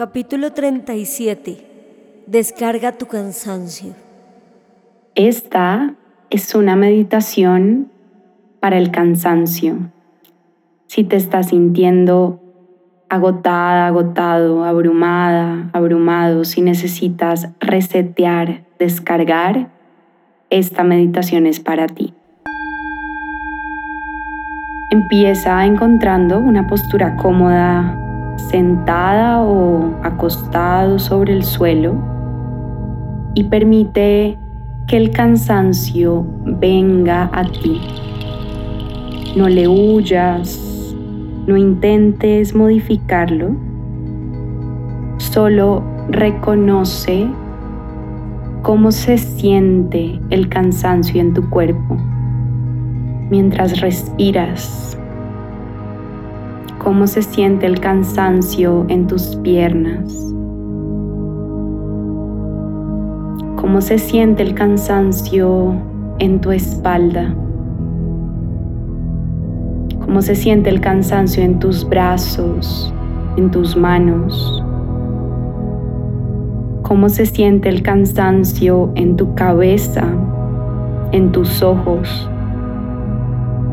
Capítulo 0.00 0.54
37. 0.54 1.58
Descarga 2.26 2.92
tu 2.92 3.04
cansancio. 3.04 3.92
Esta 5.14 5.92
es 6.30 6.54
una 6.54 6.74
meditación 6.74 7.90
para 8.60 8.78
el 8.78 8.92
cansancio. 8.92 9.90
Si 10.86 11.04
te 11.04 11.16
estás 11.16 11.48
sintiendo 11.48 12.40
agotada, 13.10 13.88
agotado, 13.88 14.64
abrumada, 14.64 15.68
abrumado, 15.74 16.46
si 16.46 16.62
necesitas 16.62 17.50
resetear, 17.60 18.62
descargar, 18.78 19.68
esta 20.48 20.82
meditación 20.82 21.44
es 21.44 21.60
para 21.60 21.86
ti. 21.86 22.14
Empieza 24.90 25.62
encontrando 25.66 26.38
una 26.38 26.66
postura 26.66 27.16
cómoda 27.16 27.99
sentada 28.48 29.42
o 29.42 29.94
acostado 30.02 30.98
sobre 30.98 31.32
el 31.34 31.44
suelo 31.44 31.94
y 33.34 33.44
permite 33.44 34.38
que 34.86 34.96
el 34.96 35.10
cansancio 35.10 36.26
venga 36.44 37.30
a 37.32 37.44
ti. 37.44 37.80
No 39.36 39.48
le 39.48 39.68
huyas, 39.68 40.94
no 41.46 41.56
intentes 41.56 42.54
modificarlo, 42.54 43.54
solo 45.18 45.84
reconoce 46.08 47.28
cómo 48.62 48.90
se 48.92 49.16
siente 49.18 50.20
el 50.30 50.48
cansancio 50.48 51.20
en 51.20 51.34
tu 51.34 51.48
cuerpo 51.48 51.96
mientras 53.30 53.80
respiras 53.80 54.99
cómo 56.80 57.06
se 57.06 57.20
siente 57.20 57.66
el 57.66 57.78
cansancio 57.78 58.86
en 58.88 59.06
tus 59.06 59.36
piernas, 59.36 60.32
cómo 63.60 63.82
se 63.82 63.98
siente 63.98 64.42
el 64.42 64.54
cansancio 64.54 65.74
en 66.20 66.40
tu 66.40 66.52
espalda, 66.52 67.34
cómo 70.02 70.22
se 70.22 70.34
siente 70.34 70.70
el 70.70 70.80
cansancio 70.80 71.42
en 71.42 71.58
tus 71.58 71.86
brazos, 71.86 72.94
en 73.36 73.50
tus 73.50 73.76
manos, 73.76 74.64
cómo 76.80 77.10
se 77.10 77.26
siente 77.26 77.68
el 77.68 77.82
cansancio 77.82 78.90
en 78.94 79.16
tu 79.16 79.34
cabeza, 79.34 80.06
en 81.12 81.30
tus 81.30 81.62
ojos, 81.62 82.30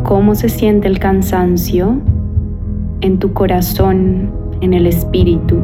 cómo 0.03 0.35
se 0.35 0.49
siente 0.49 0.89
el 0.89 0.99
cansancio 0.99 2.01
en 3.01 3.19
tu 3.19 3.33
corazón, 3.33 4.31
en 4.61 4.73
el 4.73 4.87
espíritu. 4.87 5.57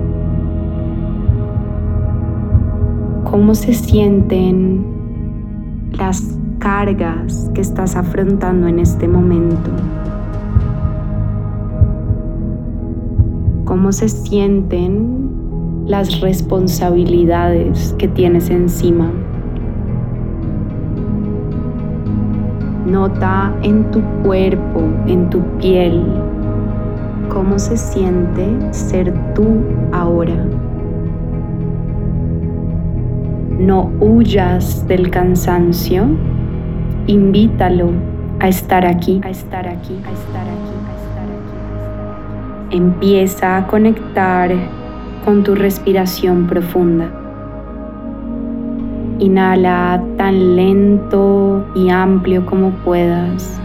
¿Cómo 3.24 3.56
se 3.56 3.74
sienten 3.74 4.86
las 5.98 6.38
cargas 6.60 7.50
que 7.54 7.62
estás 7.62 7.96
afrontando 7.96 8.68
en 8.68 8.80
este 8.80 9.08
momento? 9.08 9.72
¿Cómo 13.66 13.92
se 13.92 14.10
sienten 14.10 15.84
las 15.88 16.22
responsabilidades 16.22 17.96
que 17.98 18.08
tienes 18.08 18.50
encima? 18.50 19.10
Nota 22.86 23.56
en 23.64 23.90
tu 23.90 24.02
cuerpo, 24.24 24.82
en 25.08 25.30
tu 25.32 25.40
piel, 25.58 26.04
cómo 27.34 27.58
se 27.58 27.76
siente 27.76 28.46
ser 28.72 29.12
tú 29.34 29.64
ahora. 29.92 30.36
No 33.60 33.92
huyas 34.00 34.88
del 34.88 35.10
cansancio, 35.10 36.06
invítalo 37.08 37.90
a 38.40 38.48
estar 38.48 38.86
aquí, 38.86 39.20
a 39.24 39.30
estar 39.30 39.68
aquí, 39.68 40.00
a 40.06 40.12
estar 40.12 40.48
aquí, 40.48 40.76
a 40.88 40.94
estar 41.02 41.26
aquí. 41.26 42.76
Empieza 42.78 43.58
a 43.58 43.68
conectar 43.68 44.52
con 45.26 45.44
tu 45.44 45.56
respiración 45.56 46.46
profunda. 46.46 47.10
Inhala 49.20 50.04
tan 50.18 50.56
lento 50.56 51.66
y 51.76 51.90
amplio 51.90 52.46
como 52.46 52.72
puedas. 52.84 53.63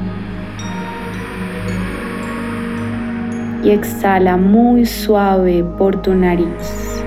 Y 3.62 3.70
exhala 3.70 4.36
muy 4.36 4.86
suave 4.86 5.64
por 5.76 6.00
tu 6.02 6.14
nariz. 6.14 7.02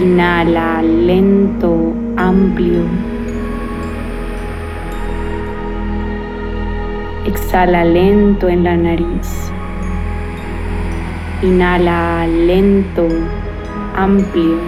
Inhala 0.00 0.80
lento, 0.82 1.92
amplio. 2.16 2.84
Exhala 7.26 7.84
lento 7.84 8.48
en 8.48 8.62
la 8.62 8.76
nariz. 8.76 9.50
Inhala 11.42 12.26
lento, 12.26 13.08
amplio. 13.96 14.58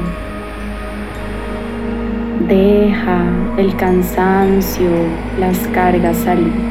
Deja 2.49 3.23
el 3.57 3.77
cansancio, 3.77 4.91
las 5.39 5.57
cargas 5.69 6.17
salir. 6.17 6.70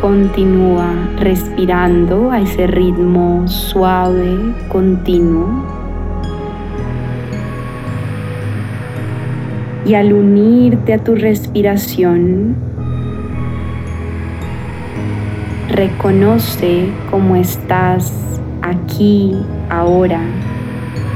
Continúa 0.00 0.92
respirando 1.18 2.30
a 2.30 2.40
ese 2.40 2.66
ritmo 2.66 3.48
suave, 3.48 4.54
continuo. 4.68 5.48
Y 9.86 9.94
al 9.94 10.12
unirte 10.12 10.92
a 10.92 10.98
tu 10.98 11.14
respiración, 11.14 12.56
reconoce 15.70 16.90
cómo 17.10 17.34
estás 17.34 18.38
aquí, 18.60 19.34
ahora, 19.70 20.20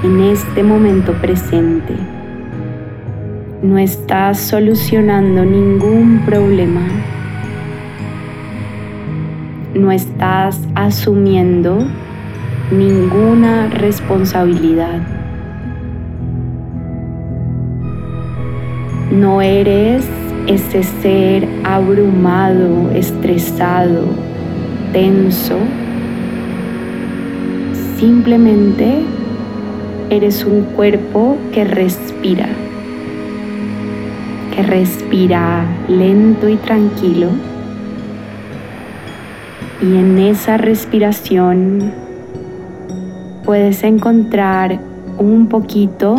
en 0.03 0.21
este 0.21 0.63
momento 0.63 1.13
presente. 1.21 1.95
No 3.63 3.77
estás 3.77 4.39
solucionando 4.39 5.45
ningún 5.45 6.23
problema 6.25 6.81
no 9.75 9.93
estás 9.93 10.59
asumiendo 10.75 11.79
ninguna 12.73 13.69
responsabilidad. 13.69 15.01
No 19.13 19.43
eres 19.43 20.05
ese 20.47 20.83
ser 20.83 21.49
abrumado, 21.65 22.91
estresado, 22.95 24.07
tenso. 24.93 25.59
Simplemente 27.99 29.03
eres 30.11 30.45
un 30.45 30.63
cuerpo 30.63 31.37
que 31.53 31.65
respira, 31.65 32.49
que 34.55 34.63
respira 34.63 35.65
lento 35.89 36.49
y 36.49 36.57
tranquilo 36.57 37.50
y 39.83 39.97
en 39.97 40.19
esa 40.19 40.59
respiración 40.59 41.93
puedes 43.45 43.83
encontrar 43.83 44.79
un 45.19 45.49
poquito 45.49 46.17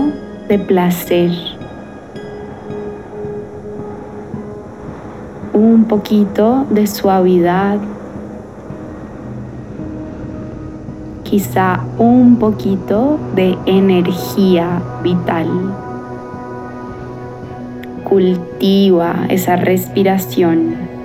de 0.48 0.58
placer, 0.58 1.30
un 5.54 5.86
poquito 5.86 6.66
de 6.72 6.88
suavidad, 6.88 7.78
quizá 11.24 11.82
un 12.00 12.38
poquito 12.38 13.20
de 13.36 13.56
energía 13.68 14.82
vital. 15.04 15.48
Cultiva 18.04 19.28
esa 19.30 19.56
respiración 19.56 21.01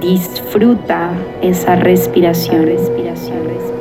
Disfruta 0.00 1.10
esa 1.40 1.76
respiración. 1.76 2.66
respiración, 2.66 3.38
respiración, 3.46 3.76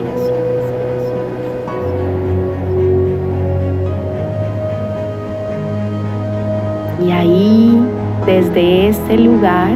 Y 7.05 7.11
ahí, 7.11 7.79
desde 8.25 8.87
este 8.89 9.17
lugar, 9.17 9.75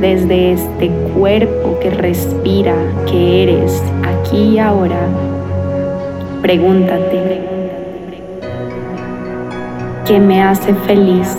desde 0.00 0.52
este 0.52 0.90
cuerpo 1.14 1.78
que 1.80 1.90
respira, 1.90 2.74
que 3.06 3.42
eres 3.42 3.82
aquí 4.02 4.54
y 4.54 4.58
ahora, 4.58 5.08
pregúntate, 6.42 7.42
¿qué 10.06 10.18
me 10.18 10.42
hace 10.42 10.74
feliz? 10.86 11.36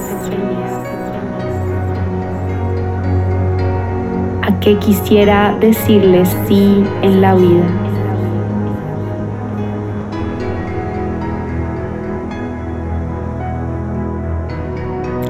¿A 4.65 4.67
qué 4.67 4.77
quisiera 4.79 5.55
decirle 5.59 6.25
sí 6.47 6.83
en 7.03 7.21
la 7.21 7.35
vida? 7.35 7.65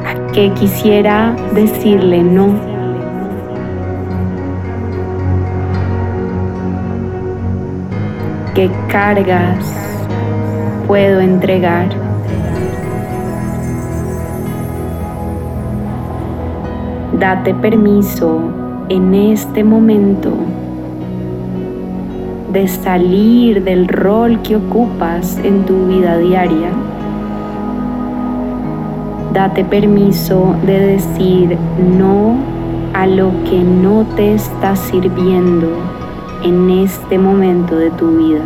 ¿A 0.07 0.31
qué 0.31 0.53
quisiera 0.53 1.35
decirle 1.53 2.23
no? 2.23 2.47
qué 8.53 8.71
cargas 8.88 9.65
puedo 10.88 11.19
entregar. 11.19 11.89
Date 17.19 17.53
permiso 17.55 18.64
en 18.89 19.15
este 19.15 19.63
momento 19.63 20.31
de 22.53 22.67
salir 22.67 23.63
del 23.63 23.87
rol 23.87 24.41
que 24.43 24.57
ocupas 24.57 25.39
en 25.43 25.65
tu 25.65 25.87
vida 25.87 26.17
diaria. 26.17 26.69
Date 29.33 29.65
permiso 29.65 30.55
de 30.65 30.79
decir 30.79 31.57
no 31.97 32.35
a 32.93 33.07
lo 33.07 33.31
que 33.49 33.61
no 33.61 34.05
te 34.15 34.35
está 34.35 34.75
sirviendo 34.75 35.67
en 36.43 36.69
este 36.69 37.17
momento 37.17 37.75
de 37.75 37.89
tu 37.89 38.17
vida. 38.17 38.43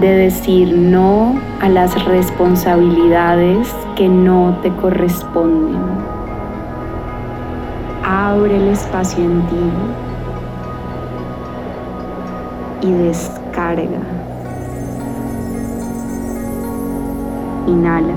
De 0.00 0.08
decir 0.08 0.76
no 0.76 1.36
a 1.60 1.68
las 1.68 2.04
responsabilidades 2.04 3.72
que 3.96 4.08
no 4.08 4.58
te 4.60 4.70
corresponden. 4.72 6.07
Abre 8.10 8.56
el 8.56 8.68
espacio 8.68 9.22
en 9.22 9.42
ti 9.48 9.70
y 12.80 12.90
descarga. 12.90 14.00
Inhala. 17.66 18.14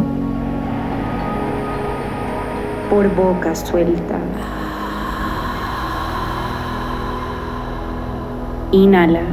Por 2.90 3.14
boca 3.16 3.54
suelta. 3.54 4.16
Inhala. 8.72 9.24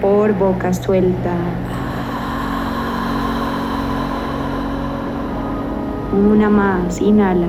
Por 0.00 0.32
boca 0.34 0.72
suelta. 0.72 1.34
Una 6.16 6.48
más, 6.48 6.98
inhala. 7.02 7.46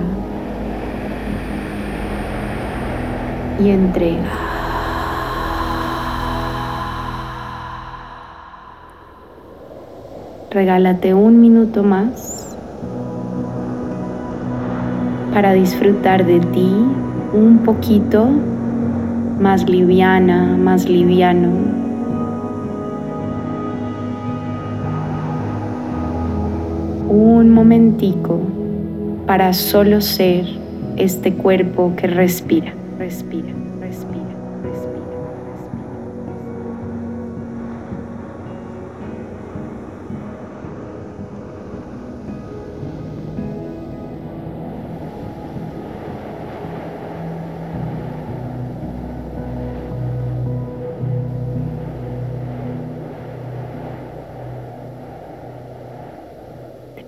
Y 3.63 3.69
entrega. 3.69 4.29
Regálate 10.51 11.13
un 11.13 11.39
minuto 11.39 11.81
más 11.81 12.57
para 15.33 15.53
disfrutar 15.53 16.25
de 16.25 16.41
ti 16.41 16.73
un 17.31 17.59
poquito 17.63 18.27
más 19.39 19.69
liviana, 19.69 20.57
más 20.57 20.89
liviano. 20.89 21.86
Un 27.09 27.51
momentico 27.51 28.42
para 29.25 29.54
solo 29.54 30.01
ser 30.01 30.45
este 30.98 31.33
cuerpo 31.33 31.94
que 31.95 32.07
respira, 32.07 32.74
respira. 33.00 33.66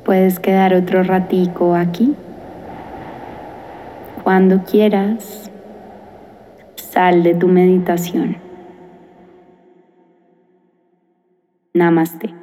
Puedes 0.10 0.40
quedar 0.40 0.74
otro 0.74 1.04
ratico 1.04 1.76
aquí. 1.76 2.16
Cuando 4.24 4.64
quieras, 4.64 5.52
sal 6.78 7.22
de 7.22 7.36
tu 7.36 7.48
meditación. 7.48 8.38
Namaste. 11.76 12.39